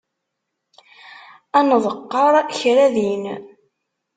[1.57, 3.23] Ad nḍeqqer kra din.